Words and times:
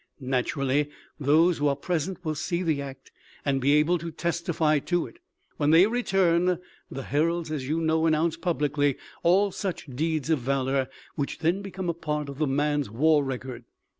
Naturally, 0.19 0.89
those 1.19 1.59
who 1.59 1.67
are 1.67 1.75
present 1.75 2.25
will 2.25 2.33
see 2.33 2.63
the 2.63 2.81
act 2.81 3.11
and 3.45 3.61
be 3.61 3.73
able 3.73 3.99
to 3.99 4.09
testify 4.09 4.79
to 4.79 5.05
it. 5.05 5.19
When 5.57 5.69
they 5.69 5.85
return, 5.85 6.57
the 6.89 7.03
heralds, 7.03 7.51
as 7.51 7.67
you 7.67 7.79
know, 7.79 8.07
announce 8.07 8.35
publicly 8.35 8.97
all 9.21 9.51
such 9.51 9.85
deeds 9.85 10.31
of 10.31 10.39
valor, 10.39 10.89
which 11.13 11.37
then 11.37 11.61
become 11.61 11.87
a 11.87 11.93
part 11.93 12.29
of 12.29 12.39
the 12.39 12.47
man's 12.47 12.89
war 12.89 13.23
record. 13.23 13.63